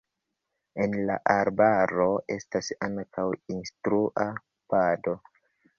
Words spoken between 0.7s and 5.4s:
En la arbaro estas ankaŭ instrua pado.